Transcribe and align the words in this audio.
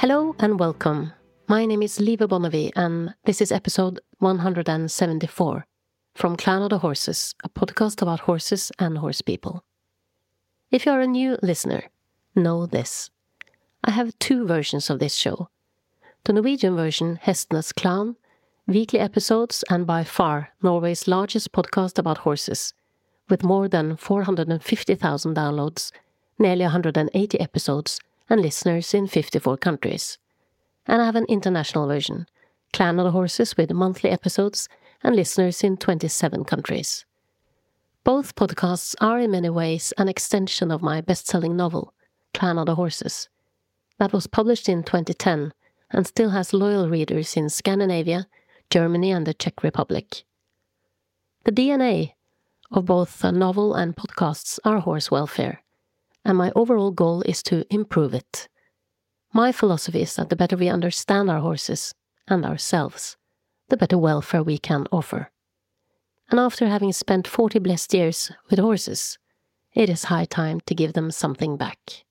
Hello 0.00 0.34
and 0.38 0.58
welcome. 0.58 1.12
My 1.46 1.66
name 1.66 1.82
is 1.82 1.98
Liva 1.98 2.26
Bonnevie, 2.26 2.72
and 2.74 3.12
this 3.26 3.42
is 3.42 3.52
episode 3.52 4.00
174 4.20 5.66
from 6.14 6.36
Clan 6.36 6.62
of 6.62 6.70
the 6.70 6.78
Horses, 6.78 7.34
a 7.44 7.50
podcast 7.50 8.00
about 8.00 8.20
horses 8.20 8.72
and 8.78 8.96
horse 8.96 9.20
people. 9.20 9.62
If 10.70 10.86
you 10.86 10.92
are 10.92 11.02
a 11.02 11.06
new 11.06 11.36
listener, 11.42 11.90
know 12.34 12.64
this. 12.64 13.10
I 13.84 13.90
have 13.90 14.18
two 14.18 14.46
versions 14.46 14.88
of 14.88 15.00
this 15.00 15.14
show. 15.14 15.50
The 16.24 16.32
Norwegian 16.32 16.76
version, 16.76 17.20
Hestenes 17.22 17.74
Clan, 17.74 18.16
weekly 18.66 19.00
episodes, 19.00 19.64
and 19.68 19.86
by 19.86 20.04
far 20.04 20.48
Norway's 20.62 21.08
largest 21.08 21.52
podcast 21.52 21.98
about 21.98 22.24
horses, 22.24 22.72
with 23.28 23.44
more 23.44 23.68
than 23.68 23.98
450,000 23.98 25.36
downloads, 25.36 25.92
nearly 26.38 26.62
180 26.62 27.38
episodes, 27.38 28.00
and 28.30 28.40
listeners 28.40 28.94
in 28.94 29.08
54 29.08 29.58
countries. 29.58 30.16
And 30.86 31.02
I 31.02 31.04
have 31.04 31.16
an 31.16 31.26
international 31.28 31.86
version, 31.86 32.26
Clan 32.72 32.98
of 32.98 33.04
the 33.04 33.10
Horses, 33.10 33.56
with 33.56 33.72
monthly 33.72 34.10
episodes 34.10 34.68
and 35.02 35.16
listeners 35.16 35.62
in 35.62 35.76
27 35.76 36.44
countries. 36.44 37.04
Both 38.04 38.34
podcasts 38.34 38.94
are 39.00 39.18
in 39.18 39.32
many 39.32 39.50
ways 39.50 39.92
an 39.98 40.08
extension 40.08 40.70
of 40.70 40.80
my 40.80 41.00
best 41.00 41.26
selling 41.26 41.56
novel, 41.56 41.92
Clan 42.32 42.56
of 42.56 42.66
the 42.66 42.76
Horses, 42.76 43.28
that 43.98 44.12
was 44.12 44.26
published 44.26 44.68
in 44.68 44.82
2010 44.82 45.52
and 45.90 46.06
still 46.06 46.30
has 46.30 46.54
loyal 46.54 46.88
readers 46.88 47.36
in 47.36 47.48
Scandinavia, 47.48 48.26
Germany, 48.70 49.10
and 49.10 49.26
the 49.26 49.34
Czech 49.34 49.62
Republic. 49.62 50.24
The 51.44 51.52
DNA 51.52 52.14
of 52.70 52.86
both 52.86 53.18
the 53.18 53.32
novel 53.32 53.74
and 53.74 53.96
podcasts 53.96 54.58
are 54.64 54.80
horse 54.80 55.10
welfare, 55.10 55.62
and 56.24 56.36
my 56.36 56.52
overall 56.54 56.90
goal 56.90 57.22
is 57.22 57.42
to 57.44 57.64
improve 57.72 58.14
it. 58.14 58.48
My 59.32 59.52
philosophy 59.52 60.02
is 60.02 60.16
that 60.16 60.28
the 60.28 60.36
better 60.36 60.56
we 60.56 60.68
understand 60.68 61.30
our 61.30 61.40
horses 61.40 61.94
and 62.26 62.44
ourselves, 62.44 63.16
the 63.68 63.76
better 63.76 63.98
welfare 63.98 64.42
we 64.42 64.58
can 64.58 64.86
offer. 64.90 65.30
And 66.30 66.38
after 66.38 66.66
having 66.66 66.92
spent 66.92 67.26
40 67.26 67.58
blessed 67.58 67.94
years 67.94 68.30
with 68.48 68.58
horses, 68.58 69.18
it 69.74 69.88
is 69.88 70.04
high 70.04 70.24
time 70.24 70.60
to 70.66 70.74
give 70.74 70.92
them 70.92 71.10
something 71.10 71.56
back. 71.56 72.04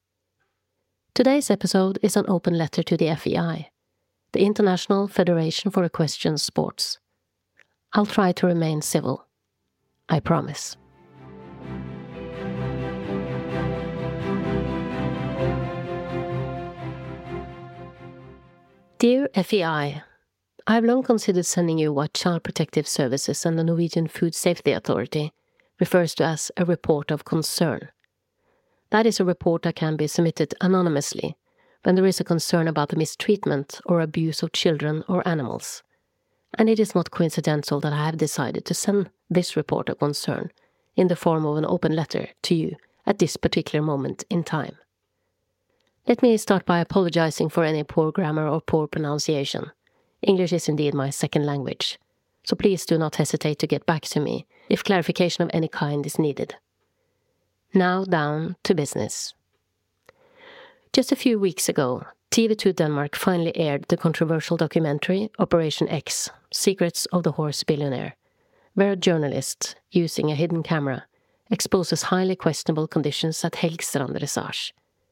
Today's 1.14 1.50
episode 1.50 2.00
is 2.02 2.16
an 2.16 2.26
open 2.28 2.58
letter 2.58 2.84
to 2.84 2.96
the 2.96 3.14
FEI, 3.16 3.70
the 4.32 4.46
International 4.46 5.08
Federation 5.08 5.72
for 5.72 5.84
Equestrian 5.84 6.38
Sports. 6.38 7.00
I'll 7.94 8.06
try 8.06 8.32
to 8.34 8.48
remain 8.48 8.82
civil. 8.82 9.26
I 10.08 10.20
promise. 10.20 10.78
Dear 19.00 19.30
FEI, 19.34 20.04
I 20.68 20.76
have 20.76 20.84
long 20.84 21.04
considered 21.04 21.46
sending 21.46 21.78
you 21.78 21.94
what 21.94 22.14
Child 22.14 22.44
Protective 22.44 22.86
Services 22.86 23.46
and 23.46 23.58
the 23.58 23.64
Norwegian 23.64 24.10
Food 24.10 24.36
Safety 24.36 24.74
Authority 24.74 25.32
refers 25.80 26.14
to 26.16 26.26
as 26.26 26.52
a 26.58 26.66
report 26.66 27.10
of 27.10 27.24
concern. 27.24 27.92
That 28.90 29.06
is 29.06 29.18
a 29.18 29.24
report 29.24 29.62
that 29.62 29.78
can 29.78 29.96
be 29.96 30.08
submitted 30.08 30.54
anonymously 30.60 31.38
when 31.84 31.96
there 31.96 32.06
is 32.06 32.20
a 32.20 32.26
concern 32.26 32.68
about 32.68 32.90
the 32.90 32.98
mistreatment 32.98 33.80
or 33.86 34.02
abuse 34.02 34.44
of 34.44 34.52
children 34.52 35.06
or 35.08 35.26
animals. 35.26 35.82
And 36.58 36.70
it 36.70 36.78
is 36.78 36.94
not 36.94 37.10
coincidental 37.10 37.80
that 37.80 37.94
I 37.94 38.06
have 38.06 38.18
decided 38.18 38.66
to 38.66 38.74
send 38.74 39.12
this 39.30 39.56
report 39.56 39.88
of 39.88 40.00
concern 40.00 40.52
in 40.98 41.08
the 41.08 41.16
form 41.16 41.46
of 41.46 41.56
an 41.56 41.66
open 41.66 41.96
letter 41.96 42.28
to 42.42 42.54
you 42.54 42.76
at 43.06 43.20
this 43.20 43.38
particular 43.38 43.82
moment 43.82 44.26
in 44.30 44.44
time. 44.44 44.76
Let 46.10 46.24
me 46.24 46.36
start 46.38 46.66
by 46.66 46.80
apologizing 46.80 47.50
for 47.50 47.64
any 47.64 47.84
poor 47.84 48.12
grammar 48.12 48.48
or 48.48 48.62
poor 48.62 48.88
pronunciation. 48.88 49.70
English 50.24 50.52
is 50.52 50.68
indeed 50.68 50.96
my 50.96 51.12
second 51.12 51.46
language, 51.46 52.00
so 52.44 52.56
please 52.56 52.84
do 52.84 52.98
not 52.98 53.18
hesitate 53.18 53.60
to 53.60 53.68
get 53.68 53.86
back 53.86 54.02
to 54.06 54.20
me 54.20 54.48
if 54.70 54.84
clarification 54.84 55.44
of 55.44 55.52
any 55.54 55.68
kind 55.68 56.04
is 56.08 56.18
needed. 56.18 56.56
Now 57.76 58.06
down 58.06 58.56
to 58.64 58.74
business. 58.74 59.36
Just 60.94 61.12
a 61.12 61.16
few 61.16 61.38
weeks 61.38 61.70
ago, 61.70 62.08
TV2 62.32 62.76
Denmark 62.78 63.16
finally 63.16 63.56
aired 63.56 63.86
the 63.90 63.96
controversial 63.96 64.58
documentary 64.58 65.30
Operation 65.38 65.88
X 65.90 66.32
Secrets 66.52 67.06
of 67.12 67.22
the 67.22 67.34
Horse 67.34 67.64
Billionaire, 67.64 68.16
where 68.74 68.94
a 68.94 68.96
journalist, 68.96 69.76
using 69.92 70.32
a 70.32 70.36
hidden 70.36 70.64
camera, 70.64 71.06
exposes 71.52 72.10
highly 72.10 72.36
questionable 72.36 72.88
conditions 72.88 73.46
at 73.46 73.54
Helgstrand 73.54 74.18
Dressage 74.18 74.72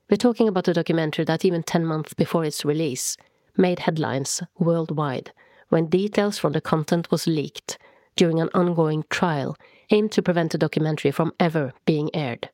we're 0.09 0.17
talking 0.17 0.47
about 0.47 0.67
a 0.67 0.73
documentary 0.73 1.25
that 1.25 1.45
even 1.45 1.63
10 1.63 1.85
months 1.85 2.13
before 2.13 2.45
its 2.45 2.63
release 2.63 3.17
made 3.57 3.79
headlines 3.79 4.41
worldwide 4.57 5.31
when 5.69 5.87
details 5.87 6.37
from 6.37 6.53
the 6.53 6.61
content 6.61 7.11
was 7.11 7.27
leaked 7.27 7.77
during 8.15 8.39
an 8.39 8.49
ongoing 8.53 9.03
trial 9.09 9.55
aimed 9.91 10.11
to 10.11 10.21
prevent 10.21 10.51
the 10.51 10.57
documentary 10.57 11.11
from 11.11 11.33
ever 11.39 11.73
being 11.85 12.09
aired. 12.13 12.49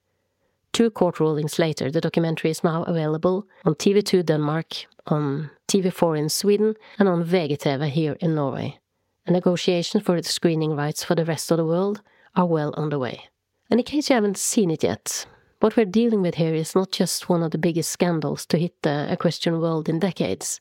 Two 0.72 0.90
court 0.90 1.20
rulings 1.20 1.60
later, 1.60 1.92
the 1.92 2.02
documentary 2.02 2.50
is 2.50 2.64
now 2.64 2.84
available 2.84 3.48
on 3.64 3.76
TV2 3.76 4.26
Denmark, 4.26 4.86
on 5.08 5.52
TV4 5.68 6.18
in 6.18 6.30
Sweden, 6.30 6.76
and 6.98 7.08
on 7.08 7.24
VGTV 7.24 7.90
here 7.90 8.18
in 8.20 8.34
Norway. 8.34 8.80
And 9.26 9.36
negotiations 9.36 10.04
for 10.04 10.18
its 10.18 10.32
screening 10.32 10.76
rights 10.76 11.04
for 11.04 11.16
the 11.16 11.26
rest 11.26 11.52
of 11.52 11.58
the 11.58 11.66
world 11.66 12.02
are 12.36 12.48
well 12.48 12.74
underway. 12.76 13.30
And 13.70 13.80
in 13.80 13.86
case 13.86 14.10
you 14.10 14.16
haven't 14.16 14.38
seen 14.38 14.72
it 14.72 14.84
yet, 14.84 15.26
what 15.64 15.78
we're 15.78 15.86
dealing 15.86 16.22
with 16.22 16.36
here 16.36 16.54
is 16.54 16.76
not 16.76 16.92
just 16.92 17.30
one 17.30 17.42
of 17.42 17.52
the 17.52 17.58
biggest 17.58 17.90
scandals 17.90 18.46
to 18.46 18.58
hit 18.58 18.74
the 18.82 19.08
equestrian 19.10 19.62
world 19.62 19.88
in 19.88 19.98
decades. 19.98 20.60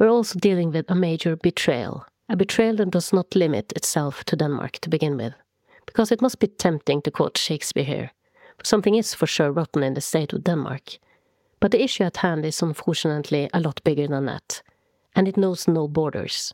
We're 0.00 0.08
also 0.08 0.36
dealing 0.40 0.72
with 0.72 0.90
a 0.90 0.96
major 0.96 1.36
betrayal, 1.36 2.04
a 2.28 2.34
betrayal 2.34 2.74
that 2.78 2.90
does 2.90 3.12
not 3.12 3.36
limit 3.36 3.72
itself 3.76 4.24
to 4.24 4.34
Denmark 4.34 4.80
to 4.80 4.90
begin 4.90 5.16
with. 5.16 5.32
Because 5.86 6.10
it 6.10 6.20
must 6.20 6.40
be 6.40 6.48
tempting 6.48 7.02
to 7.02 7.10
quote 7.12 7.38
Shakespeare 7.38 7.84
here. 7.84 8.10
Something 8.64 8.96
is 8.96 9.14
for 9.14 9.28
sure 9.28 9.52
rotten 9.52 9.84
in 9.84 9.94
the 9.94 10.00
state 10.00 10.32
of 10.32 10.42
Denmark. 10.42 10.98
But 11.60 11.70
the 11.70 11.84
issue 11.84 12.02
at 12.02 12.16
hand 12.16 12.44
is 12.44 12.60
unfortunately 12.60 13.48
a 13.54 13.60
lot 13.60 13.80
bigger 13.84 14.08
than 14.08 14.26
that, 14.26 14.60
and 15.14 15.28
it 15.28 15.36
knows 15.36 15.68
no 15.68 15.86
borders. 15.86 16.52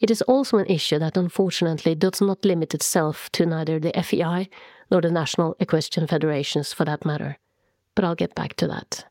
It 0.00 0.10
is 0.10 0.22
also 0.22 0.58
an 0.58 0.66
issue 0.66 0.98
that 0.98 1.16
unfortunately 1.16 1.94
does 1.94 2.20
not 2.20 2.44
limit 2.44 2.74
itself 2.74 3.30
to 3.30 3.46
neither 3.46 3.78
the 3.78 3.92
FEI 4.02 4.48
nor 4.90 5.00
the 5.00 5.10
national 5.10 5.56
equestrian 5.60 6.06
federations 6.06 6.72
for 6.72 6.84
that 6.84 7.04
matter. 7.04 7.38
But 7.94 8.04
I'll 8.04 8.14
get 8.14 8.34
back 8.34 8.54
to 8.56 8.66
that. 8.68 9.06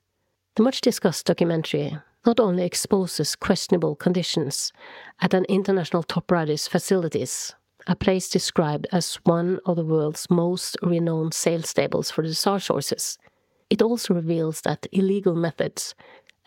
The 0.56 0.64
much 0.64 0.82
discussed 0.82 1.26
documentary 1.26 1.98
not 2.26 2.40
only 2.40 2.64
exposes 2.64 3.36
questionable 3.36 3.96
conditions 3.96 4.72
at 5.20 5.34
an 5.34 5.46
international 5.46 6.04
top 6.04 6.32
riders 6.32 6.68
facilities, 6.68 7.54
a 7.88 7.96
place 7.96 8.30
described 8.30 8.88
as 8.92 9.16
one 9.24 9.60
of 9.66 9.76
the 9.76 9.86
world's 9.86 10.30
most 10.30 10.78
renowned 10.82 11.34
sales 11.34 11.70
stables 11.70 12.10
for 12.10 12.24
dressage 12.24 12.68
horses, 12.68 13.18
it 13.70 13.82
also 13.82 14.14
reveals 14.14 14.62
that 14.62 14.88
illegal 14.92 15.36
methods 15.36 15.96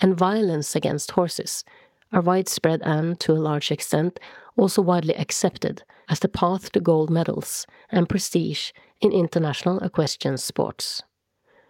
and 0.00 0.16
violence 0.16 0.76
against 0.76 1.10
horses 1.10 1.64
are 2.12 2.22
widespread 2.22 2.80
and, 2.82 3.18
to 3.20 3.32
a 3.32 3.34
large 3.34 3.70
extent, 3.70 4.18
also 4.56 4.80
widely 4.80 5.14
accepted 5.16 5.82
as 6.08 6.20
the 6.20 6.28
path 6.28 6.72
to 6.72 6.80
gold 6.80 7.10
medals 7.10 7.66
and 7.90 8.08
prestige 8.08 8.70
in 9.00 9.12
international 9.12 9.78
equestrian 9.80 10.36
sports. 10.36 11.02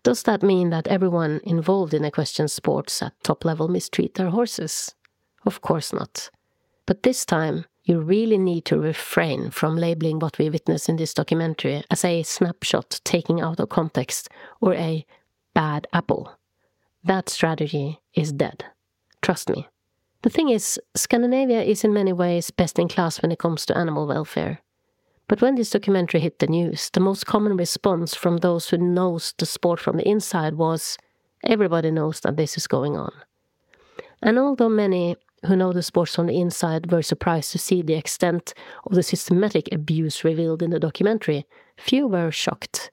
Does 0.03 0.23
that 0.23 0.43
mean 0.43 0.71
that 0.71 0.87
everyone 0.87 1.41
involved 1.43 1.93
in 1.93 2.05
equestrian 2.05 2.49
sports 2.49 3.03
at 3.03 3.13
top 3.25 3.45
level 3.45 3.69
mistreat 3.69 4.15
their 4.15 4.31
horses? 4.31 4.95
Of 5.45 5.61
course 5.61 5.93
not. 5.93 6.31
But 6.87 7.03
this 7.03 7.25
time, 7.25 7.65
you 7.85 8.01
really 8.01 8.39
need 8.39 8.65
to 8.67 8.79
refrain 8.79 9.51
from 9.51 9.77
labeling 9.77 10.19
what 10.19 10.39
we 10.39 10.51
witness 10.51 10.89
in 10.89 10.97
this 10.97 11.15
documentary 11.15 11.83
as 11.91 12.05
a 12.05 12.23
snapshot 12.23 13.01
taken 13.05 13.41
out 13.41 13.61
of 13.61 13.69
context 13.69 14.29
or 14.61 14.75
a 14.75 15.05
bad 15.55 15.87
apple. 15.93 16.33
That 17.05 17.29
strategy 17.29 18.01
is 18.15 18.33
dead. 18.33 18.65
Trust 19.23 19.49
me. 19.51 19.69
The 20.23 20.31
thing 20.31 20.49
is, 20.49 20.81
Scandinavia 20.97 21.63
is 21.63 21.85
in 21.85 21.93
many 21.93 22.13
ways 22.13 22.51
best 22.51 22.79
in 22.79 22.89
class 22.89 23.23
when 23.23 23.31
it 23.31 23.39
comes 23.39 23.65
to 23.67 23.79
animal 23.79 24.07
welfare. 24.07 24.61
But 25.29 25.43
when 25.43 25.57
this 25.57 25.71
documentary 25.71 26.21
hit 26.21 26.39
the 26.39 26.47
news, 26.47 26.91
the 26.91 27.01
most 27.01 27.27
common 27.27 27.57
response 27.57 28.15
from 28.15 28.39
those 28.39 28.69
who 28.69 28.79
knows 28.79 29.35
the 29.39 29.47
sport 29.47 29.81
from 29.81 29.97
the 29.97 30.09
inside 30.09 30.55
was, 30.55 30.97
everybody 31.43 31.91
knows 31.91 32.21
that 32.21 32.37
this 32.37 32.57
is 32.57 32.67
going 32.67 32.97
on. 32.97 33.13
And 34.23 34.39
although 34.39 34.69
many 34.69 35.17
who 35.47 35.57
know 35.57 35.73
the 35.73 35.83
sport 35.83 36.09
from 36.09 36.27
the 36.27 36.41
inside 36.41 36.91
were 36.91 37.03
surprised 37.03 37.53
to 37.53 37.59
see 37.59 37.83
the 37.83 37.95
extent 37.95 38.55
of 38.85 38.95
the 38.95 39.03
systematic 39.03 39.69
abuse 39.73 40.25
revealed 40.25 40.63
in 40.63 40.71
the 40.71 40.81
documentary, 40.81 41.45
few 41.77 42.07
were 42.07 42.31
shocked. 42.31 42.91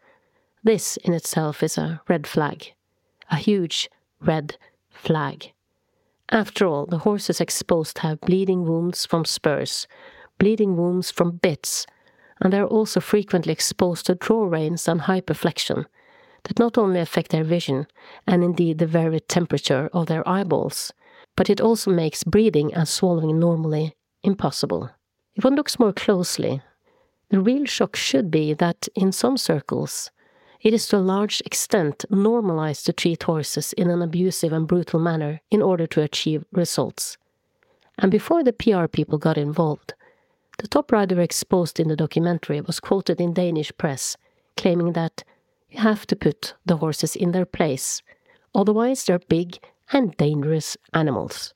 This 0.64 0.98
in 0.98 1.14
itself 1.14 1.62
is 1.62 1.78
a 1.78 2.02
red 2.08 2.26
flag. 2.26 2.74
A 3.30 3.38
huge 3.38 3.90
red 4.22 4.58
flag. 4.90 5.52
After 6.30 6.66
all, 6.66 6.86
the 6.86 7.00
horses 7.00 7.40
exposed 7.40 8.00
have 8.00 8.22
bleeding 8.22 8.66
wounds 8.66 9.06
from 9.06 9.26
spurs, 9.26 9.88
bleeding 10.40 10.78
wounds 10.78 11.12
from 11.12 11.38
bits, 11.38 11.86
and 12.42 12.52
they 12.52 12.60
are 12.60 12.68
also 12.68 13.00
frequently 13.00 13.54
exposed 13.54 14.06
to 14.06 14.16
draw 14.16 14.46
reins 14.46 14.88
and 14.88 15.02
hyperflexion 15.02 15.86
that 16.44 16.60
not 16.60 16.78
only 16.78 17.00
affect 17.00 17.32
their 17.32 17.44
vision 17.44 17.88
and 18.28 18.44
indeed 18.44 18.78
the 18.78 18.88
very 18.88 19.20
temperature 19.20 19.90
of 19.94 20.08
their 20.08 20.28
eyeballs, 20.28 20.92
but 21.36 21.50
it 21.50 21.62
also 21.62 21.92
makes 21.92 22.24
breathing 22.24 22.74
and 22.74 22.88
swallowing 22.88 23.40
normally 23.40 23.96
impossible. 24.24 24.90
If 25.36 25.44
one 25.44 25.56
looks 25.56 25.80
more 25.80 25.94
closely, 25.94 26.62
the 27.30 27.40
real 27.40 27.66
shock 27.66 27.96
should 27.96 28.30
be 28.30 28.54
that 28.54 28.88
in 28.96 29.12
some 29.12 29.38
circles, 29.38 30.12
it 30.62 30.74
is 30.74 30.88
to 30.88 30.98
a 30.98 31.00
large 31.00 31.42
extent 31.46 32.06
normalized 32.10 32.86
to 32.86 32.94
treat 32.94 33.24
horses 33.24 33.74
in 33.74 33.90
an 33.90 34.02
abusive 34.02 34.54
and 34.54 34.68
brutal 34.68 35.00
manner 35.00 35.42
in 35.52 35.62
order 35.62 35.88
to 35.88 36.02
achieve 36.02 36.46
results. 36.52 37.18
And 37.98 38.12
before 38.12 38.44
the 38.44 38.54
PR 38.54 38.88
people 38.88 39.18
got 39.18 39.38
involved, 39.38 39.94
the 40.58 40.68
top 40.68 40.92
rider 40.92 41.20
exposed 41.20 41.80
in 41.80 41.88
the 41.88 41.96
documentary 41.96 42.62
was 42.62 42.80
quoted 42.80 43.20
in 43.20 43.34
Danish 43.34 43.72
press 43.78 44.18
claiming 44.56 44.94
that 44.94 45.24
you 45.70 45.80
have 45.80 46.06
to 46.08 46.16
put 46.16 46.54
the 46.66 46.78
horses 46.78 47.16
in 47.16 47.32
their 47.32 47.46
place, 47.46 48.02
otherwise 48.54 49.04
they're 49.04 49.20
big 49.20 49.58
and 49.92 50.16
dangerous 50.18 50.78
animals. 50.94 51.54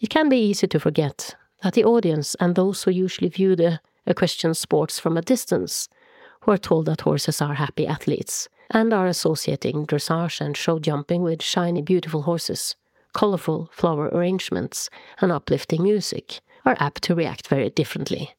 It 0.00 0.10
can 0.10 0.28
be 0.28 0.38
easy 0.38 0.68
to 0.68 0.80
forget 0.80 1.34
that 1.62 1.74
the 1.74 1.84
audience 1.84 2.36
and 2.38 2.54
those 2.54 2.84
who 2.84 2.92
usually 2.92 3.28
view 3.28 3.56
the 3.56 3.80
equestrian 4.06 4.54
sports 4.54 4.98
from 4.98 5.16
a 5.16 5.22
distance 5.22 5.88
who 6.42 6.52
are 6.52 6.58
told 6.58 6.86
that 6.86 7.02
horses 7.02 7.42
are 7.42 7.54
happy 7.54 7.86
athletes 7.86 8.48
and 8.70 8.92
are 8.92 9.06
associating 9.06 9.86
dressage 9.86 10.40
and 10.40 10.56
show 10.56 10.78
jumping 10.78 11.22
with 11.22 11.42
shiny, 11.42 11.82
beautiful 11.82 12.22
horses, 12.22 12.76
colorful 13.12 13.68
flower 13.72 14.08
arrangements, 14.08 14.88
and 15.20 15.32
uplifting 15.32 15.82
music, 15.82 16.40
are 16.64 16.76
apt 16.78 17.02
to 17.04 17.14
react 17.14 17.48
very 17.48 17.70
differently. 17.70 18.34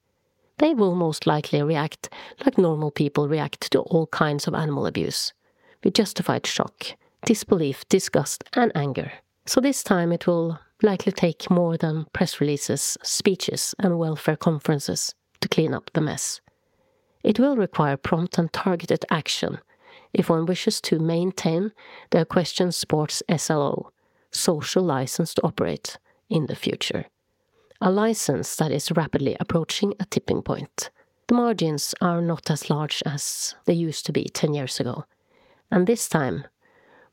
They 0.57 0.74
will 0.74 0.95
most 0.95 1.25
likely 1.25 1.62
react 1.63 2.10
like 2.45 2.57
normal 2.57 2.92
people 2.92 3.30
react 3.30 3.71
to 3.71 3.80
all 3.80 4.07
kinds 4.07 4.48
of 4.48 4.54
animal 4.54 4.86
abuse, 4.86 5.33
with 5.83 5.94
justified 5.94 6.45
shock, 6.45 6.95
disbelief, 7.25 7.88
disgust, 7.88 8.44
and 8.54 8.71
anger. 8.75 9.12
So 9.45 9.62
this 9.62 9.83
time 9.83 10.12
it 10.12 10.27
will 10.27 10.60
likely 10.81 11.12
take 11.12 11.50
more 11.50 11.77
than 11.77 12.07
press 12.13 12.39
releases, 12.39 12.98
speeches, 13.04 13.74
and 13.80 13.98
welfare 13.98 14.38
conferences 14.38 15.16
to 15.42 15.48
clean 15.48 15.74
up 15.74 15.89
the 15.94 16.01
mess. 16.01 16.42
It 17.24 17.39
will 17.39 17.56
require 17.56 17.98
prompt 17.98 18.38
and 18.38 18.51
targeted 18.51 19.06
action 19.10 19.60
if 20.13 20.30
one 20.30 20.45
wishes 20.45 20.81
to 20.81 21.00
maintain 21.00 21.71
the 22.12 22.21
equestrian 22.21 22.71
sports 22.71 23.21
SLO, 23.38 23.92
social 24.31 24.83
license 24.83 25.33
to 25.36 25.45
operate, 25.45 25.98
in 26.30 26.45
the 26.45 26.56
future. 26.56 27.06
A 27.81 27.90
license 27.90 28.58
that 28.58 28.74
is 28.74 28.92
rapidly 28.92 29.38
approaching 29.40 29.94
a 30.00 30.06
tipping 30.06 30.42
point. 30.42 30.90
The 31.28 31.36
margins 31.36 31.96
are 32.02 32.22
not 32.22 32.52
as 32.52 32.70
large 32.70 33.02
as 33.06 33.56
they 33.66 33.74
used 33.74 34.06
to 34.06 34.12
be 34.12 34.26
10 34.26 34.54
years 34.54 34.81
ago, 34.81 35.06
and 35.72 35.88
this 35.88 36.10
time, 36.10 36.44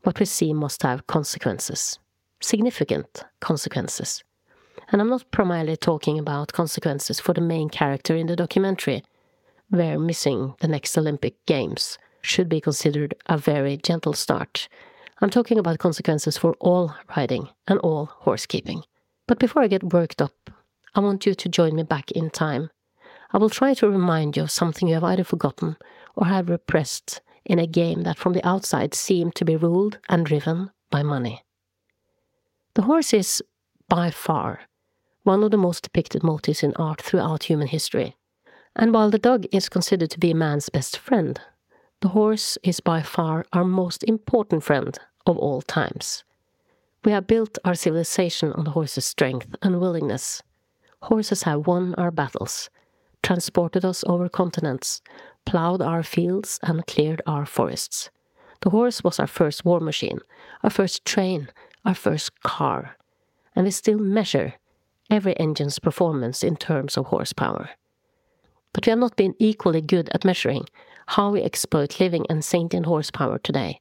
what 0.03 0.19
we 0.19 0.27
see 0.27 0.53
must 0.53 0.83
have 0.83 1.07
consequences 1.07 1.99
significant 2.41 3.25
consequences. 3.41 4.25
And 4.91 5.01
I'm 5.01 5.09
not 5.09 5.31
primarily 5.31 5.77
talking 5.77 6.19
about 6.19 6.53
consequences 6.53 7.21
for 7.21 7.33
the 7.33 7.41
main 7.41 7.69
character 7.69 8.15
in 8.15 8.27
the 8.27 8.37
documentary, 8.37 9.03
where 9.69 9.99
missing 9.99 10.55
the 10.61 10.69
next 10.69 10.97
Olympic 10.99 11.35
Games 11.47 11.99
should 12.23 12.49
be 12.49 12.61
considered 12.61 13.15
a 13.27 13.39
very 13.39 13.77
gentle 13.77 14.13
start. 14.13 14.69
I'm 15.21 15.31
talking 15.31 15.59
about 15.59 15.79
consequences 15.79 16.37
for 16.37 16.55
all 16.61 16.95
riding 17.17 17.49
and 17.67 17.79
all 17.81 18.07
horsekeeping. 18.07 18.83
But 19.27 19.39
before 19.39 19.63
I 19.63 19.69
get 19.69 19.93
worked 19.93 20.21
up, 20.21 20.51
I 20.97 21.01
want 21.01 21.27
you 21.27 21.35
to 21.35 21.49
join 21.51 21.77
me 21.77 21.83
back 21.83 22.11
in 22.13 22.31
time. 22.31 22.71
I 23.31 23.37
will 23.37 23.51
try 23.51 23.75
to 23.75 23.91
remind 23.91 24.35
you 24.35 24.45
of 24.45 24.51
something 24.51 24.89
you 24.89 24.95
have 24.95 25.05
either 25.05 25.25
forgotten 25.25 25.77
or 26.15 26.27
have 26.27 26.49
repressed 26.49 27.21
in 27.45 27.59
a 27.59 27.67
game 27.67 28.05
that 28.05 28.17
from 28.17 28.33
the 28.33 28.47
outside 28.49 28.95
seemed 28.95 29.35
to 29.35 29.45
be 29.45 29.57
ruled 29.57 29.99
and 30.09 30.25
driven 30.25 30.71
by 30.91 31.03
money. 31.03 31.45
The 32.75 32.83
horse 32.83 33.13
is, 33.13 33.43
by 33.91 34.11
far, 34.11 34.63
one 35.23 35.43
of 35.43 35.51
the 35.51 35.59
most 35.59 35.83
depicted 35.83 36.23
motifs 36.23 36.63
in 36.63 36.73
art 36.77 37.03
throughout 37.03 37.43
human 37.43 37.67
history. 37.67 38.17
And 38.75 38.95
while 38.95 39.11
the 39.11 39.19
dog 39.19 39.45
is 39.53 39.69
considered 39.69 40.11
to 40.13 40.19
be 40.19 40.33
man's 40.33 40.71
best 40.71 40.97
friend, 40.97 41.39
the 42.01 42.09
horse 42.09 42.57
is 42.63 42.81
by 42.81 43.03
far 43.03 43.45
our 43.53 43.65
most 43.65 44.03
important 44.05 44.65
friend 44.65 44.99
of 45.27 45.37
all 45.37 45.61
times. 45.61 46.25
We 47.05 47.13
have 47.13 47.27
built 47.27 47.59
our 47.67 47.75
civilization 47.75 48.53
on 48.55 48.65
the 48.65 48.71
horse's 48.71 49.05
strength 49.05 49.55
and 49.61 49.79
willingness. 49.79 50.43
Horses 51.03 51.43
have 51.45 51.67
won 51.67 51.95
our 51.95 52.11
battles, 52.11 52.71
transported 53.23 53.85
us 53.85 54.05
over 54.07 54.29
continents, 54.29 55.03
ploughed 55.45 55.83
our 55.83 56.03
fields, 56.03 56.59
and 56.63 56.87
cleared 56.87 57.23
our 57.27 57.47
forests. 57.47 58.11
The 58.63 58.71
horse 58.71 59.05
was 59.05 59.21
our 59.21 59.27
first 59.27 59.65
war 59.65 59.81
machine, 59.81 60.19
our 60.63 60.71
first 60.71 61.05
train, 61.05 61.49
our 61.85 61.95
first 61.95 62.41
car, 62.43 62.97
and 63.55 63.65
we 63.65 63.71
still 63.71 63.99
measure 63.99 64.55
every 65.11 65.39
engine's 65.39 65.79
performance 65.79 66.43
in 66.43 66.57
terms 66.57 66.97
of 66.97 67.07
horsepower. 67.07 67.71
But 68.73 68.87
we 68.87 68.91
have 68.91 68.99
not 68.99 69.17
been 69.17 69.35
equally 69.39 69.81
good 69.81 70.09
at 70.13 70.25
measuring 70.25 70.67
how 71.07 71.31
we 71.31 71.43
exploit 71.43 72.01
living 72.01 72.27
and 72.29 72.45
sentient 72.45 72.87
horsepower 72.87 73.39
today, 73.39 73.81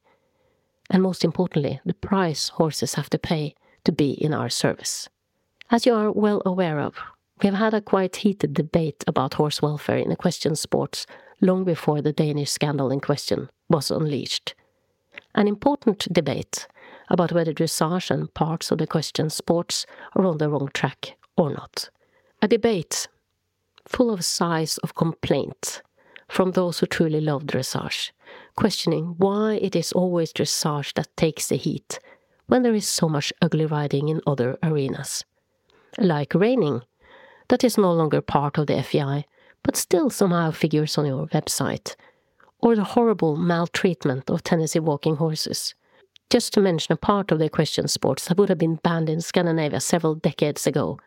and 0.89 1.01
most 1.01 1.23
importantly, 1.23 1.79
the 1.85 1.95
price 1.95 2.49
horses 2.49 2.93
have 2.93 3.09
to 3.09 3.17
pay 3.17 3.55
to 3.85 3.91
be 3.91 4.11
in 4.11 4.33
our 4.33 4.49
service. 4.49 5.09
As 5.71 5.87
you 5.87 5.95
are 5.95 6.11
well 6.11 6.43
aware 6.45 6.79
of, 6.79 6.95
we 7.41 7.47
have 7.47 7.55
had 7.57 7.73
a 7.73 7.81
quite 7.81 8.17
heated 8.17 8.53
debate 8.53 9.03
about 9.07 9.33
horse 9.33 9.63
welfare 9.63 9.97
in 9.97 10.09
the 10.09 10.13
equestrian 10.13 10.55
sports 10.55 11.07
long 11.41 11.63
before 11.63 12.03
the 12.03 12.13
Danish 12.13 12.51
scandal 12.51 12.91
in 12.91 12.99
question 12.99 13.49
was 13.67 13.89
unleashed. 13.89 14.53
An 15.33 15.47
important 15.47 16.07
debate 16.13 16.67
about 17.09 17.31
whether 17.31 17.51
dressage 17.51 18.11
and 18.11 18.31
parts 18.35 18.69
of 18.69 18.77
the 18.77 18.83
equestrian 18.83 19.31
sports 19.31 19.87
are 20.15 20.23
on 20.23 20.37
the 20.37 20.49
wrong 20.49 20.69
track 20.71 21.17
or 21.35 21.49
not. 21.49 21.89
A 22.43 22.47
debate 22.47 23.07
full 23.87 24.11
of 24.11 24.23
sighs 24.23 24.77
of 24.79 24.93
complaint 24.93 25.81
from 26.27 26.51
those 26.51 26.77
who 26.79 26.85
truly 26.85 27.21
love 27.21 27.45
dressage, 27.45 28.11
questioning 28.55 29.15
why 29.17 29.55
it 29.55 29.75
is 29.75 29.91
always 29.91 30.31
dressage 30.31 30.93
that 30.93 31.17
takes 31.17 31.47
the 31.47 31.57
heat 31.57 31.99
when 32.45 32.61
there 32.61 32.75
is 32.75 32.87
so 32.87 33.09
much 33.09 33.33
ugly 33.41 33.65
riding 33.65 34.09
in 34.09 34.21
other 34.27 34.59
arenas. 34.61 35.25
Like 35.97 36.33
reining, 36.33 36.81
that 37.47 37.63
is 37.63 37.77
no 37.77 37.91
longer 37.93 38.21
part 38.21 38.57
of 38.57 38.67
the 38.67 38.81
FEI, 38.83 39.25
but 39.63 39.77
still 39.77 40.09
somehow 40.09 40.51
figures 40.51 40.97
on 40.97 41.05
your 41.05 41.27
website, 41.27 41.95
or 42.59 42.75
the 42.75 42.83
horrible 42.83 43.37
maltreatment 43.37 44.29
of 44.29 44.43
Tennessee 44.43 44.79
walking 44.79 45.15
horses, 45.15 45.73
just 46.29 46.53
to 46.53 46.61
mention 46.61 46.93
a 46.93 46.97
part 46.97 47.31
of 47.31 47.39
the 47.39 47.45
equestrian 47.45 47.87
sports 47.87 48.27
that 48.27 48.37
would 48.37 48.49
have 48.49 48.57
been 48.57 48.75
banned 48.75 49.09
in 49.09 49.21
Scandinavia 49.21 49.79
several 49.79 50.15
decades 50.15 50.67
ago, 50.67 50.99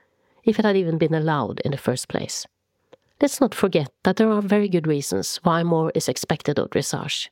if 0.45 0.59
it 0.59 0.65
had 0.65 0.77
even 0.77 0.97
been 0.97 1.15
allowed 1.15 1.61
in 1.61 1.73
the 1.73 1.77
first 1.77 2.09
place. 2.09 2.47
Let's 3.21 3.41
not 3.41 3.55
forget 3.55 3.91
that 4.05 4.17
there 4.17 4.31
are 4.31 4.41
very 4.41 4.69
good 4.69 4.87
reasons 4.87 5.41
why 5.43 5.65
more 5.65 5.91
is 5.95 6.09
expected 6.09 6.59
of 6.59 6.71
dressage. 6.71 7.29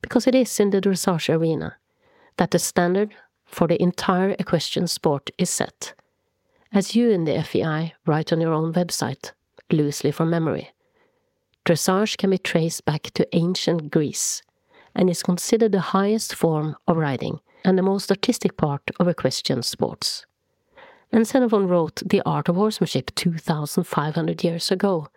Because 0.00 0.26
it 0.26 0.34
is 0.34 0.60
in 0.60 0.70
the 0.70 0.80
dressage 0.80 1.28
arena 1.28 1.76
that 2.36 2.52
the 2.52 2.58
standard 2.58 3.14
for 3.44 3.66
the 3.66 3.80
entire 3.82 4.36
equestrian 4.38 4.86
sport 4.86 5.30
is 5.36 5.50
set. 5.50 5.94
As 6.72 6.96
you 6.96 7.10
in 7.10 7.24
the 7.24 7.42
FEI 7.42 7.94
write 8.06 8.32
on 8.32 8.40
your 8.40 8.52
own 8.52 8.72
website, 8.72 9.32
loosely 9.70 10.10
from 10.10 10.30
memory, 10.30 10.70
dressage 11.64 12.16
can 12.16 12.30
be 12.30 12.38
traced 12.38 12.84
back 12.84 13.04
to 13.14 13.36
ancient 13.36 13.90
Greece 13.90 14.42
and 14.94 15.08
is 15.08 15.22
considered 15.22 15.72
the 15.72 15.92
highest 15.94 16.34
form 16.34 16.76
of 16.88 16.96
riding 16.96 17.40
and 17.64 17.78
the 17.78 17.82
most 17.82 18.10
artistic 18.10 18.56
part 18.56 18.82
of 18.98 19.06
equestrian 19.06 19.62
sports. 19.62 20.26
And 21.12 21.26
Xenophon 21.26 21.68
wrote 21.68 22.02
The 22.04 22.22
Art 22.26 22.48
of 22.48 22.56
Horsemanship 22.56 23.14
2,500 23.14 24.42
years 24.42 24.70
ago, 24.70 25.08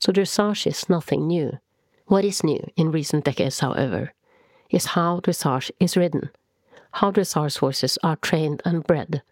so 0.00 0.12
dressage 0.12 0.66
is 0.66 0.88
nothing 0.88 1.28
new. 1.28 1.58
What 2.06 2.24
is 2.24 2.42
new 2.42 2.68
in 2.76 2.90
recent 2.90 3.24
decades, 3.24 3.60
however, 3.60 4.12
is 4.70 4.86
how 4.86 5.20
dressage 5.20 5.70
is 5.78 5.96
ridden, 5.96 6.30
how 6.94 7.12
dressage 7.12 7.58
horses 7.58 7.96
are 8.02 8.16
trained 8.16 8.60
and 8.64 8.84
bred, 8.84 9.22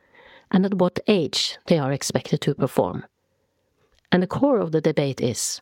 and 0.51 0.65
at 0.65 0.75
what 0.75 1.01
age 1.09 1.59
they 1.67 1.79
are 1.79 1.93
expected 1.93 2.41
to 2.43 2.55
perform. 2.55 3.05
And 4.13 4.23
the 4.23 4.27
core 4.27 4.59
of 4.59 4.73
the 4.73 4.81
debate 4.81 5.21
is 5.21 5.61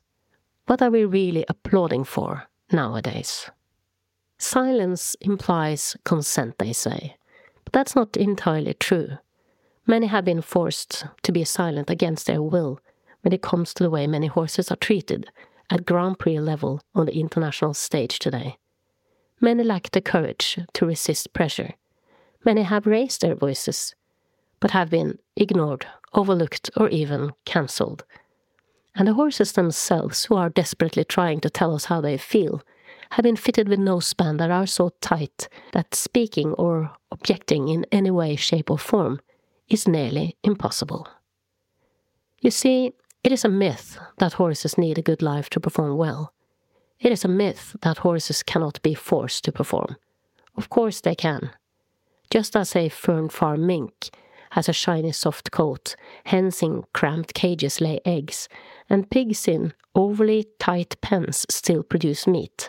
what 0.67 0.83
are 0.83 0.91
we 0.91 1.05
really 1.05 1.45
applauding 1.49 2.05
for 2.05 2.45
nowadays? 2.71 3.51
Silence 4.39 5.17
implies 5.21 5.97
consent, 6.05 6.59
they 6.59 6.73
say. 6.73 7.17
But 7.65 7.73
that's 7.73 7.97
not 7.97 8.17
entirely 8.17 8.75
true. 8.75 9.19
Many 9.87 10.07
have 10.07 10.25
been 10.25 10.43
forced 10.43 11.07
to 11.23 11.33
be 11.33 11.45
silent 11.45 11.91
against 11.91 12.27
their 12.27 12.43
will 12.43 12.81
when 13.23 13.33
it 13.33 13.43
comes 13.43 13.75
to 13.75 13.83
the 13.83 13.91
way 13.91 14.07
many 14.07 14.27
horses 14.27 14.71
are 14.71 14.77
treated 14.77 15.31
at 15.71 15.87
Grand 15.87 16.19
Prix 16.19 16.39
level 16.39 16.81
on 16.95 17.07
the 17.07 17.19
international 17.19 17.75
stage 17.75 18.19
today. 18.19 18.59
Many 19.41 19.65
lack 19.65 19.91
the 19.91 20.01
courage 20.01 20.59
to 20.75 20.87
resist 20.87 21.33
pressure. 21.33 21.75
Many 22.45 22.63
have 22.63 22.87
raised 22.87 23.23
their 23.23 23.35
voices, 23.35 23.95
but 24.63 24.71
have 24.71 24.89
been 24.89 25.19
ignored, 25.37 25.87
overlooked, 26.15 26.71
or 26.77 26.89
even 26.89 27.33
cancelled. 27.45 28.05
And 28.95 29.09
the 29.09 29.15
horses 29.15 29.53
themselves, 29.53 30.27
who 30.27 30.37
are 30.37 30.49
desperately 30.49 31.05
trying 31.05 31.41
to 31.41 31.51
tell 31.51 31.75
us 31.75 31.87
how 31.87 32.01
they 32.01 32.17
feel, 32.17 32.63
have 33.11 33.25
been 33.25 33.37
fitted 33.37 33.69
with 33.69 33.81
noseband 33.81 34.39
that 34.39 34.53
are 34.53 34.67
so 34.67 34.93
tight 35.01 35.49
that 35.73 35.97
speaking 35.97 36.53
or 36.53 36.93
objecting 37.11 37.69
in 37.69 37.85
any 37.91 38.13
way, 38.13 38.37
shape, 38.37 38.71
or 38.71 38.79
form 38.79 39.21
is 39.69 39.89
nearly 39.89 40.37
impossible. 40.45 41.09
You 42.41 42.53
see, 42.53 42.93
it 43.25 43.33
is 43.33 43.45
a 43.45 43.49
myth 43.49 43.99
that 44.19 44.35
horses 44.35 44.79
need 44.79 44.97
a 44.97 45.03
good 45.03 45.23
life 45.23 45.51
to 45.51 45.61
perform 45.61 45.97
well. 45.97 46.33
It 47.01 47.11
is 47.11 47.25
a 47.25 47.29
myth 47.29 47.75
that 47.83 47.99
horses 47.99 48.45
cannot 48.45 48.81
be 48.83 48.95
forced 48.95 49.43
to 49.45 49.53
perform. 49.53 49.97
Of 50.57 50.71
course 50.71 51.01
they 51.01 51.17
can. 51.17 51.51
Just 52.31 52.55
as 52.55 52.77
a 52.77 52.89
fern 52.89 53.29
farm 53.29 53.67
mink 53.67 54.11
has 54.53 54.69
a 54.69 54.73
shiny 54.73 55.11
soft 55.13 55.51
coat, 55.51 55.97
hens 56.25 56.63
in 56.63 56.85
cramped 56.93 57.33
cages 57.33 57.81
lay 57.81 57.99
eggs, 58.05 58.49
and 58.91 59.11
pigs 59.11 59.49
in 59.49 59.73
overly 59.95 60.47
tight 60.59 61.01
pens 61.01 61.47
still 61.49 61.83
produce 61.83 62.27
meat. 62.27 62.69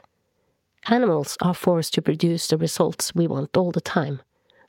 Animals 0.87 1.37
are 1.41 1.53
forced 1.53 1.93
to 1.93 2.01
produce 2.01 2.47
the 2.47 2.57
results 2.57 3.13
we 3.13 3.27
want 3.27 3.57
all 3.57 3.71
the 3.71 3.81
time, 3.81 4.21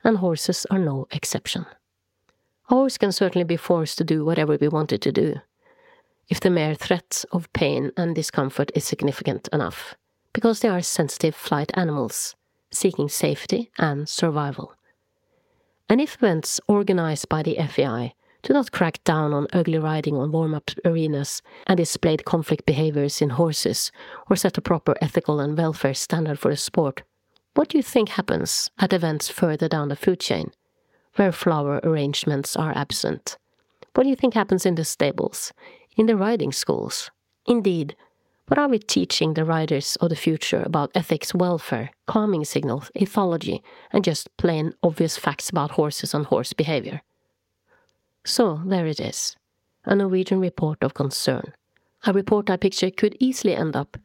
and 0.02 0.18
horses 0.18 0.66
are 0.72 0.78
no 0.78 1.06
exception. 1.12 1.66
A 2.68 2.74
horse 2.74 2.98
can 2.98 3.12
certainly 3.12 3.44
be 3.44 3.56
forced 3.56 3.96
to 3.98 4.04
do 4.04 4.24
whatever 4.24 4.56
we 4.60 4.66
want 4.66 4.92
it 4.92 5.00
to 5.02 5.12
do, 5.12 5.36
if 6.28 6.40
the 6.40 6.50
mere 6.50 6.74
threat 6.74 7.24
of 7.30 7.52
pain 7.52 7.92
and 7.96 8.14
discomfort 8.16 8.72
is 8.74 8.84
significant 8.84 9.48
enough, 9.52 9.94
because 10.32 10.60
they 10.60 10.68
are 10.68 10.82
sensitive 10.82 11.36
flight 11.36 11.70
animals, 11.74 12.34
seeking 12.72 13.08
safety 13.08 13.70
and 13.78 14.08
survival. 14.08 14.74
And 15.88 16.00
if 16.00 16.14
events 16.14 16.60
organized 16.66 17.28
by 17.28 17.42
the 17.42 17.56
FEI 17.56 18.14
do 18.42 18.52
not 18.52 18.72
crack 18.72 19.02
down 19.04 19.32
on 19.32 19.46
ugly 19.52 19.78
riding 19.78 20.16
on 20.16 20.30
warm 20.30 20.54
up 20.54 20.70
arenas 20.84 21.40
and 21.66 21.78
displayed 21.78 22.26
conflict 22.26 22.66
behaviors 22.66 23.22
in 23.22 23.30
horses, 23.30 23.90
or 24.28 24.36
set 24.36 24.58
a 24.58 24.60
proper 24.60 24.94
ethical 25.00 25.40
and 25.40 25.56
welfare 25.56 25.94
standard 25.94 26.38
for 26.38 26.50
the 26.50 26.56
sport, 26.56 27.02
what 27.54 27.68
do 27.68 27.78
you 27.78 27.82
think 27.82 28.10
happens 28.10 28.70
at 28.78 28.92
events 28.92 29.30
further 29.30 29.68
down 29.68 29.88
the 29.88 29.96
food 29.96 30.20
chain, 30.20 30.50
where 31.16 31.32
flower 31.32 31.80
arrangements 31.84 32.54
are 32.54 32.76
absent? 32.76 33.38
What 33.94 34.02
do 34.02 34.10
you 34.10 34.16
think 34.16 34.34
happens 34.34 34.66
in 34.66 34.74
the 34.74 34.84
stables, 34.84 35.52
in 35.96 36.06
the 36.06 36.16
riding 36.16 36.52
schools? 36.52 37.10
Indeed, 37.46 37.96
what 38.46 38.58
are 38.58 38.68
we 38.68 38.78
teaching 38.78 39.34
the 39.34 39.44
riders 39.44 39.96
of 39.96 40.10
the 40.10 40.16
future 40.16 40.62
about 40.66 40.90
ethics, 40.94 41.34
welfare, 41.34 41.90
calming 42.06 42.44
signals, 42.44 42.90
ethology, 42.94 43.62
and 43.90 44.04
just 44.04 44.34
plain 44.36 44.74
obvious 44.82 45.16
facts 45.16 45.48
about 45.48 45.72
horses 45.72 46.12
and 46.12 46.26
horse 46.26 46.52
behavior? 46.52 47.02
So 48.24 48.60
there 48.66 48.86
it 48.86 49.00
is 49.00 49.36
a 49.86 49.94
Norwegian 49.94 50.40
report 50.40 50.82
of 50.82 50.94
concern. 50.94 51.52
A 52.06 52.12
report 52.12 52.50
I 52.50 52.56
picture 52.56 52.90
could 52.90 53.16
easily 53.18 53.54
end 53.54 53.76
up 53.76 53.96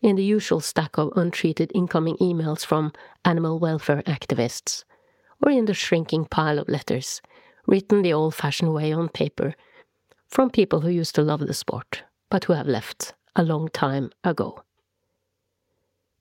in 0.00 0.16
the 0.16 0.24
usual 0.24 0.60
stack 0.60 0.96
of 0.98 1.12
untreated 1.16 1.72
incoming 1.74 2.16
emails 2.16 2.64
from 2.64 2.92
animal 3.24 3.58
welfare 3.58 4.02
activists, 4.02 4.84
or 5.42 5.50
in 5.50 5.64
the 5.64 5.74
shrinking 5.74 6.26
pile 6.26 6.58
of 6.58 6.68
letters 6.68 7.20
written 7.66 8.02
the 8.02 8.12
old 8.12 8.34
fashioned 8.34 8.72
way 8.72 8.92
on 8.92 9.08
paper 9.08 9.54
from 10.28 10.50
people 10.50 10.80
who 10.80 10.88
used 10.88 11.14
to 11.14 11.22
love 11.22 11.40
the 11.40 11.54
sport, 11.54 12.02
but 12.30 12.44
who 12.44 12.52
have 12.52 12.66
left 12.66 13.14
a 13.38 13.42
long 13.42 13.68
time 13.68 14.10
ago. 14.24 14.62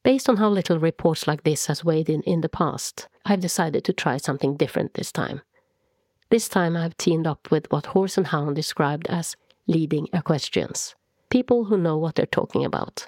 Based 0.04 0.30
on 0.30 0.38
how 0.38 0.50
little 0.50 0.80
reports 0.80 1.28
like 1.28 1.44
this 1.44 1.66
has 1.66 1.84
weighed 1.84 2.10
in 2.10 2.22
in 2.22 2.42
the 2.42 2.48
past, 2.48 3.08
I've 3.26 3.42
decided 3.42 3.84
to 3.86 3.94
try 3.94 4.18
something 4.18 4.56
different 4.56 4.94
this 4.94 5.12
time. 5.12 5.42
This 6.30 6.48
time 6.48 6.78
I've 6.78 6.96
teamed 6.96 7.26
up 7.26 7.50
with 7.50 7.66
what 7.72 7.88
Horse 7.88 8.18
and 8.18 8.28
Hound 8.28 8.56
described 8.56 9.08
as 9.08 9.36
leading 9.66 10.08
equestrians, 10.14 10.96
people 11.30 11.66
who 11.66 11.78
know 11.78 11.98
what 11.98 12.16
they're 12.16 12.28
talking 12.28 12.64
about, 12.64 13.08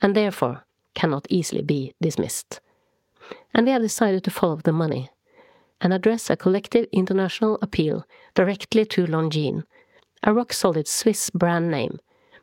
and 0.00 0.16
therefore 0.16 0.64
cannot 0.94 1.26
easily 1.28 1.62
be 1.62 1.94
dismissed. 2.00 2.60
And 3.54 3.66
we 3.66 3.72
have 3.72 3.82
decided 3.82 4.24
to 4.24 4.30
follow 4.30 4.56
the 4.56 4.72
money 4.72 5.10
and 5.82 5.92
address 5.92 6.30
a 6.30 6.36
collective 6.36 6.86
international 6.92 7.58
appeal 7.60 8.06
directly 8.34 8.86
to 8.86 9.06
Longines, 9.06 9.64
a 10.22 10.32
rock 10.32 10.52
solid 10.52 10.88
Swiss 10.88 11.30
brand 11.30 11.70
name 11.70 11.98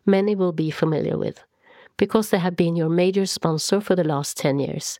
many 0.08 0.36
will 0.36 0.54
be 0.54 0.72
familiar 0.72 1.18
with, 1.18 1.44
because 1.98 2.30
they 2.30 2.40
have 2.40 2.56
been 2.56 2.76
your 2.76 2.90
major 2.90 3.26
sponsor 3.26 3.82
for 3.82 3.96
the 3.96 4.04
last 4.04 4.38
10 4.38 4.60
years, 4.60 5.00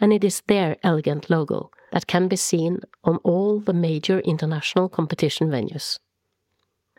and 0.00 0.12
it 0.12 0.24
is 0.24 0.42
their 0.46 0.76
elegant 0.82 1.28
logo 1.28 1.70
that 1.92 2.06
can 2.06 2.28
be 2.28 2.36
seen 2.36 2.80
on 3.04 3.16
all 3.18 3.60
the 3.60 3.72
major 3.72 4.20
international 4.20 4.88
competition 4.88 5.48
venues. 5.48 5.98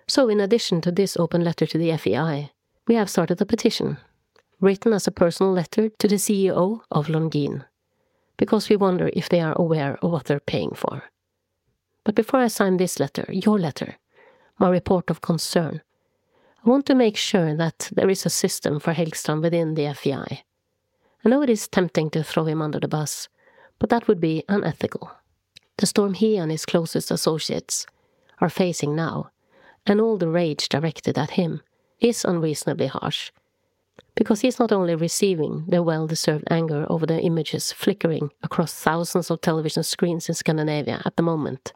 So, 0.08 0.30
in 0.30 0.40
addition 0.40 0.82
to 0.82 0.92
this 0.92 1.18
open 1.18 1.44
letter 1.44 1.66
to 1.66 1.78
the 1.78 1.96
FEI, 1.98 2.52
we 2.88 2.96
have 2.96 3.10
started 3.10 3.42
a 3.42 3.46
petition, 3.46 3.98
written 4.62 4.94
as 4.94 5.06
a 5.06 5.12
personal 5.12 5.52
letter 5.52 5.90
to 5.90 6.08
the 6.08 6.16
CEO 6.16 6.82
of 6.90 7.08
Longines, 7.08 7.66
because 8.38 8.70
we 8.70 8.76
wonder 8.76 9.10
if 9.14 9.30
they 9.30 9.42
are 9.42 9.56
aware 9.58 9.98
of 10.02 10.12
what 10.12 10.26
they're 10.26 10.40
paying 10.40 10.72
for. 10.74 11.04
But 12.06 12.16
before 12.16 12.40
I 12.40 12.48
sign 12.48 12.78
this 12.78 13.00
letter, 13.00 13.26
your 13.30 13.60
letter, 13.60 13.98
my 14.58 14.70
report 14.70 15.10
of 15.10 15.22
concern, 15.22 15.82
I 16.66 16.70
want 16.70 16.86
to 16.88 16.96
make 16.96 17.18
sure 17.18 17.56
that 17.56 17.90
there 17.94 18.10
is 18.10 18.26
a 18.26 18.30
system 18.30 18.80
for 18.80 18.94
Helgstrand 18.94 19.42
within 19.42 19.76
the 19.76 19.94
FEI. 19.94 20.44
I 21.24 21.30
know 21.30 21.42
it 21.42 21.50
is 21.50 21.68
tempting 21.68 22.10
to 22.12 22.24
throw 22.24 22.46
him 22.46 22.62
under 22.62 22.80
the 22.80 22.88
bus, 22.88 23.30
but 23.80 23.90
that 23.90 24.08
would 24.08 24.20
be 24.20 24.44
unethical. 24.50 25.12
The 25.78 25.86
storm 25.86 26.14
he 26.14 26.38
and 26.38 26.52
his 26.52 26.66
closest 26.66 27.12
associates 27.12 27.86
are 28.40 28.50
facing 28.50 28.96
now, 28.96 29.32
and 29.86 30.02
all 30.02 30.18
the 30.18 30.28
rage 30.28 30.70
directed 30.70 31.18
at 31.18 31.32
him, 31.32 31.62
is 32.00 32.26
unreasonably 32.26 32.88
harsh, 32.88 33.32
because 34.16 34.42
he 34.42 34.48
is 34.48 34.60
not 34.60 34.72
only 34.72 34.96
receiving 34.96 35.66
the 35.68 35.84
well 35.84 36.08
deserved 36.08 36.46
anger 36.50 36.86
over 36.90 37.06
the 37.06 37.20
images 37.20 37.72
flickering 37.72 38.32
across 38.44 38.74
thousands 38.74 39.30
of 39.30 39.42
television 39.42 39.84
screens 39.84 40.28
in 40.28 40.36
Scandinavia 40.36 41.02
at 41.06 41.16
the 41.16 41.24
moment, 41.24 41.74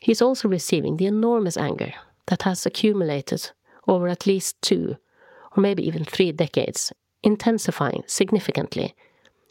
he 0.00 0.12
is 0.12 0.22
also 0.22 0.48
receiving 0.48 0.96
the 0.96 1.06
enormous 1.06 1.56
anger 1.56 1.94
that 2.26 2.42
has 2.42 2.66
accumulated 2.66 3.50
over 3.86 4.08
at 4.08 4.26
least 4.26 4.60
two, 4.62 4.96
or 5.56 5.60
maybe 5.60 5.86
even 5.86 6.04
three 6.04 6.32
decades, 6.32 6.92
intensifying 7.22 8.02
significantly 8.06 8.94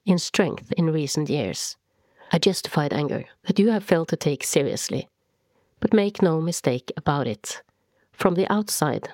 in 0.06 0.18
strength 0.18 0.72
in 0.74 0.90
recent 0.92 1.30
years. 1.30 1.78
A 2.32 2.40
justified 2.40 2.94
anger 2.94 3.26
that 3.44 3.60
you 3.60 3.72
have 3.72 3.84
failed 3.84 4.08
to 4.10 4.16
take 4.16 4.44
seriously. 4.44 5.10
But 5.80 5.94
make 5.94 6.22
no 6.22 6.40
mistake 6.40 6.92
about 6.96 7.28
it. 7.28 7.62
From 8.14 8.36
the 8.36 8.52
outside, 8.52 9.10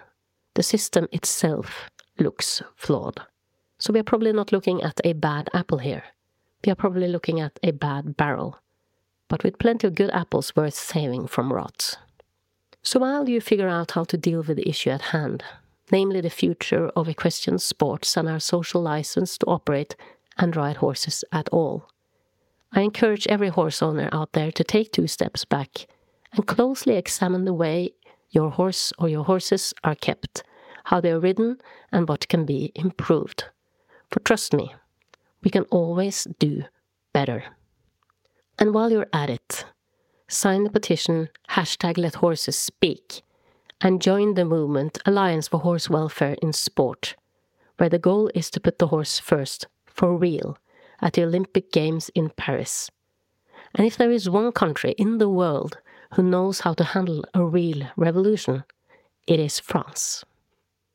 the 0.54 0.64
system 0.64 1.08
itself 1.12 1.90
looks 2.20 2.62
flawed. 2.76 3.22
So 3.80 3.94
we 3.94 4.00
are 4.00 4.04
probably 4.04 4.34
not 4.34 4.52
looking 4.52 4.82
at 4.84 5.00
a 5.04 5.14
bad 5.14 5.50
apple 5.54 5.78
here. 5.78 6.04
We 6.66 6.72
are 6.72 6.76
probably 6.76 7.08
looking 7.08 7.40
at 7.40 7.60
a 7.64 7.72
bad 7.72 8.18
barrel, 8.18 8.60
but 9.30 9.44
with 9.44 9.60
plenty 9.60 9.88
of 9.88 9.96
good 9.96 10.10
apples 10.12 10.56
worth 10.56 10.74
saving 10.74 11.28
from 11.28 11.54
rot. 11.54 11.98
So 12.88 13.02
while 13.02 13.28
you 13.28 13.42
figure 13.42 13.68
out 13.68 13.92
how 13.92 14.06
to 14.06 14.18
deal 14.18 14.44
with 14.44 14.56
the 14.56 14.70
issue 14.70 14.92
at 14.92 15.12
hand, 15.12 15.44
namely 15.92 16.22
the 16.22 16.30
future 16.30 16.88
of 16.96 17.10
equestrian 17.10 17.60
sports 17.60 18.16
and 18.16 18.30
our 18.30 18.40
social 18.40 18.82
license 18.82 19.38
to 19.40 19.46
operate 19.46 19.98
and 20.38 20.56
ride 20.56 20.78
horses 20.78 21.26
at 21.34 21.50
all. 21.50 21.90
I 22.72 22.84
encourage 22.84 23.28
every 23.28 23.50
horse 23.50 23.84
owner 23.84 24.08
out 24.14 24.32
there 24.32 24.54
to 24.54 24.64
take 24.64 24.94
two 24.94 25.06
steps 25.06 25.44
back 25.44 25.88
and 26.32 26.48
closely 26.48 26.96
examine 26.96 27.44
the 27.44 27.54
way 27.54 27.92
your 28.30 28.52
horse 28.52 28.94
or 28.98 29.10
your 29.10 29.26
horses 29.26 29.74
are 29.84 29.96
kept, 29.96 30.44
how 30.86 31.02
they 31.02 31.12
are 31.12 31.20
ridden, 31.20 31.58
and 31.92 32.08
what 32.08 32.30
can 32.30 32.46
be 32.46 32.72
improved. 32.74 33.44
For 34.12 34.22
trust 34.22 34.54
me, 34.54 34.74
we 35.44 35.52
can 35.52 35.64
always 35.72 36.26
do 36.40 36.64
better. 37.12 37.44
And 38.58 38.74
while 38.74 38.90
you're 38.90 39.10
at 39.12 39.30
it, 39.30 39.66
sign 40.30 40.64
the 40.64 40.70
petition 40.70 41.30
hashtag 41.52 41.98
let 41.98 42.16
horses 42.16 42.58
speak 42.58 43.22
and 43.80 44.02
join 44.02 44.34
the 44.34 44.44
movement 44.44 44.98
Alliance 45.06 45.48
for 45.48 45.60
Horse 45.60 45.90
Welfare 45.90 46.36
in 46.42 46.52
Sport, 46.52 47.16
where 47.78 47.90
the 47.90 48.00
goal 48.00 48.30
is 48.36 48.50
to 48.52 48.60
put 48.60 48.80
the 48.80 48.88
horse 48.88 49.20
first 49.20 49.68
for 49.86 50.18
real 50.18 50.58
at 51.02 51.14
the 51.14 51.24
Olympic 51.24 51.72
Games 51.72 52.10
in 52.10 52.30
Paris. 52.32 52.90
And 53.76 53.86
if 53.86 53.96
there 53.98 54.12
is 54.12 54.30
one 54.30 54.52
country 54.52 54.92
in 54.98 55.18
the 55.18 55.30
world 55.30 55.78
who 56.16 56.24
knows 56.24 56.62
how 56.62 56.74
to 56.74 56.84
handle 56.84 57.24
a 57.34 57.46
real 57.46 57.88
revolution, 57.96 58.64
it 59.28 59.40
is 59.40 59.60
France. 59.60 60.26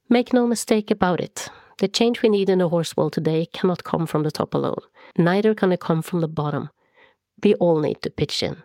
Make 0.09 0.33
no 0.33 0.47
mistake 0.47 0.91
about 0.91 1.21
it. 1.21 1.49
The 1.79 1.89
change 1.89 2.21
we 2.23 2.29
need 2.29 2.51
in 2.51 2.59
the 2.59 2.69
horse 2.69 2.97
world 2.97 3.15
today 3.15 3.47
cannot 3.47 3.85
come 3.85 4.07
from 4.07 4.25
the 4.25 4.31
top 4.31 4.53
alone. 4.55 4.81
Neither 5.17 5.55
can 5.55 5.73
it 5.73 5.81
come 5.81 6.03
from 6.03 6.21
the 6.21 6.29
bottom. 6.29 6.71
We 7.43 7.55
all 7.55 7.81
need 7.81 8.03
to 8.03 8.11
pitch 8.11 8.43
in. 8.43 8.63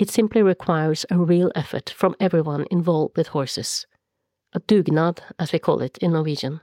It 0.00 0.08
simply 0.08 0.42
requires 0.42 1.04
a 1.10 1.18
real 1.18 1.52
effort 1.54 1.90
from 1.90 2.16
everyone 2.18 2.64
involved 2.70 3.18
with 3.18 3.28
horses. 3.28 3.86
A 4.54 4.60
dugnad, 4.60 5.18
as 5.38 5.52
we 5.52 5.58
call 5.58 5.82
it 5.82 5.98
in 5.98 6.14
Norwegian. 6.14 6.62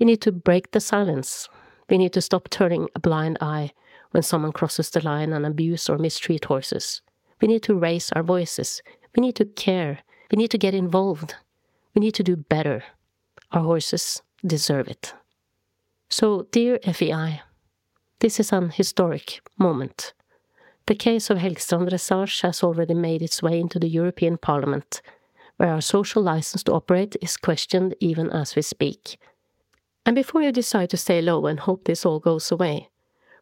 We 0.00 0.06
need 0.06 0.20
to 0.22 0.32
break 0.32 0.72
the 0.72 0.80
silence, 0.80 1.48
we 1.88 1.98
need 1.98 2.12
to 2.14 2.20
stop 2.20 2.50
turning 2.50 2.88
a 2.96 2.98
blind 2.98 3.38
eye 3.40 3.70
when 4.10 4.24
someone 4.24 4.50
crosses 4.50 4.90
the 4.90 5.00
line 5.04 5.32
and 5.32 5.46
abuse 5.46 5.88
or 5.88 5.98
mistreat 5.98 6.46
horses. 6.46 7.00
We 7.40 7.46
need 7.46 7.62
to 7.62 7.76
raise 7.76 8.10
our 8.10 8.24
voices. 8.24 8.82
We 9.14 9.20
need 9.20 9.36
to 9.36 9.44
care. 9.44 10.00
We 10.32 10.36
need 10.36 10.50
to 10.50 10.58
get 10.58 10.74
involved. 10.74 11.36
We 11.94 12.00
need 12.00 12.14
to 12.14 12.24
do 12.24 12.34
better. 12.34 12.82
Our 13.52 13.62
horses 13.62 14.20
deserve 14.44 14.88
it. 14.88 15.14
So, 16.10 16.48
dear 16.50 16.80
FEI, 16.82 17.42
this 18.18 18.40
is 18.40 18.52
an 18.52 18.70
historic 18.70 19.48
moment. 19.60 20.12
The 20.86 20.94
case 20.94 21.30
of 21.30 21.38
Helgstrand 21.38 21.88
Dressage 21.88 22.42
has 22.42 22.62
already 22.62 22.92
made 22.92 23.22
its 23.22 23.42
way 23.42 23.58
into 23.58 23.78
the 23.78 23.88
European 23.88 24.36
Parliament, 24.36 25.00
where 25.56 25.70
our 25.70 25.80
social 25.80 26.22
license 26.22 26.62
to 26.64 26.72
operate 26.72 27.16
is 27.22 27.38
questioned 27.38 27.94
even 28.00 28.28
as 28.30 28.54
we 28.54 28.60
speak. 28.60 29.18
And 30.04 30.14
before 30.14 30.42
you 30.42 30.52
decide 30.52 30.90
to 30.90 30.98
stay 30.98 31.22
low 31.22 31.46
and 31.46 31.60
hope 31.60 31.84
this 31.84 32.04
all 32.04 32.20
goes 32.20 32.52
away, 32.52 32.90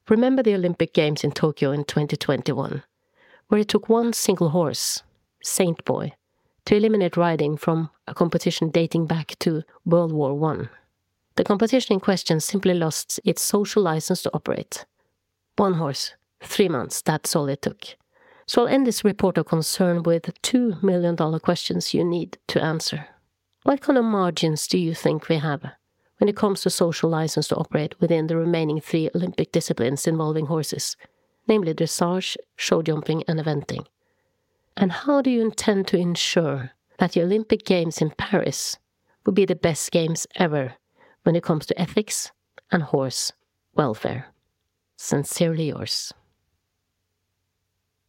remember 0.08 0.44
the 0.44 0.54
Olympic 0.54 0.94
Games 0.94 1.25
in 1.25 1.32
Tokyo 1.32 1.72
in 1.72 1.82
2021, 1.82 2.84
where 3.49 3.61
it 3.61 3.66
took 3.66 3.88
one 3.88 4.12
single 4.12 4.50
horse, 4.50 5.02
Saint 5.42 5.84
Boy, 5.84 6.12
to 6.66 6.76
eliminate 6.76 7.16
riding 7.16 7.56
from 7.56 7.90
a 8.06 8.14
competition 8.14 8.70
dating 8.70 9.06
back 9.06 9.34
to 9.40 9.64
World 9.84 10.12
War 10.12 10.34
One. 10.38 10.70
The 11.34 11.42
competition 11.42 11.94
in 11.94 12.00
question 12.00 12.38
simply 12.38 12.75
lost 12.75 13.18
its 13.25 13.42
social 13.42 13.82
license 13.82 14.22
to 14.22 14.30
operate. 14.32 14.84
One 15.56 15.75
horse, 15.75 16.14
three 16.42 16.68
months, 16.68 17.02
that's 17.02 17.34
all 17.34 17.49
it 17.49 17.62
took. 17.62 17.96
So 18.46 18.62
I'll 18.62 18.68
end 18.68 18.87
this 18.87 19.04
report 19.04 19.38
of 19.38 19.46
concern 19.46 20.02
with 20.02 20.30
two 20.42 20.76
million 20.82 21.16
dollar 21.16 21.38
questions 21.38 21.94
you 21.94 22.04
need 22.04 22.38
to 22.49 22.62
answer. 22.62 23.06
What 23.62 23.80
kind 23.80 23.96
of 23.96 24.04
margins 24.04 24.66
do 24.66 24.78
you 24.78 24.94
think 24.94 25.28
we 25.28 25.37
have 25.37 25.62
when 26.18 26.28
it 26.28 26.37
comes 26.37 26.62
to 26.62 26.70
social 26.70 27.08
license 27.11 27.49
to 27.49 27.56
operate 27.56 28.00
within 28.00 28.26
the 28.26 28.37
remaining 28.37 28.80
three 28.80 29.08
Olympic 29.14 29.52
disciplines 29.52 30.06
involving 30.06 30.46
horses, 30.46 30.96
namely 31.46 31.75
dressage, 31.75 32.37
show 32.56 32.82
jumping, 32.82 33.22
and 33.28 33.38
eventing? 33.38 33.87
And 34.76 34.90
how 34.90 35.22
do 35.22 35.30
you 35.30 35.42
intend 35.42 35.87
to 35.88 35.96
ensure 35.96 36.72
that 36.99 37.12
the 37.12 37.22
Olympic 37.22 37.64
Games 37.64 38.02
in 38.02 38.11
Paris 38.11 38.78
will 39.25 39.32
be 39.32 39.44
the 39.44 39.54
best 39.54 39.90
games 39.92 40.26
ever 40.37 40.75
when 41.22 41.37
it 41.37 41.42
comes 41.44 41.66
to 41.66 41.80
ethics 41.80 42.32
and 42.70 42.82
horse 42.82 43.32
welfare? 43.75 44.26
Sincerely 44.96 45.68
yours. 45.68 46.12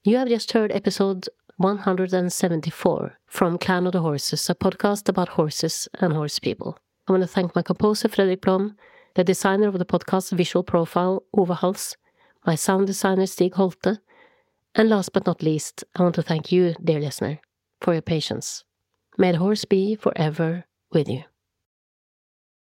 You 0.05 0.17
have 0.17 0.27
just 0.27 0.51
heard 0.51 0.73
episode 0.73 1.29
174 1.55 3.19
from 3.25 3.57
Clan 3.57 3.85
of 3.85 3.93
the 3.93 4.01
Horses, 4.01 4.49
a 4.49 4.53
podcast 4.53 5.07
about 5.07 5.29
horses 5.29 5.87
and 6.01 6.11
horse 6.11 6.39
people. 6.39 6.77
I 7.07 7.13
want 7.13 7.23
to 7.23 7.27
thank 7.27 7.55
my 7.55 7.61
composer 7.61 8.09
Fredrik 8.09 8.41
Blom, 8.41 8.75
the 9.15 9.23
designer 9.23 9.69
of 9.69 9.79
the 9.79 9.85
podcast 9.85 10.33
visual 10.33 10.61
profile 10.61 11.23
Ove 11.33 11.57
Hals, 11.57 11.95
my 12.45 12.55
sound 12.55 12.87
designer 12.87 13.25
Stig 13.25 13.53
Holte, 13.53 13.99
and 14.75 14.89
last 14.89 15.13
but 15.13 15.25
not 15.25 15.41
least, 15.41 15.85
I 15.95 16.03
want 16.03 16.15
to 16.15 16.21
thank 16.21 16.51
you, 16.51 16.75
dear 16.83 16.99
listener, 16.99 17.39
for 17.79 17.93
your 17.93 18.01
patience. 18.01 18.65
May 19.17 19.31
the 19.31 19.37
horse 19.37 19.63
be 19.63 19.95
forever 19.95 20.65
with 20.91 21.07
you. 21.07 21.23